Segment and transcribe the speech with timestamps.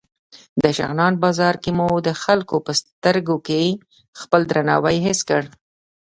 [0.61, 3.61] د شغنان بازار کې مو د خلکو په سترګو کې
[4.21, 5.43] خپل درناوی حس کړ.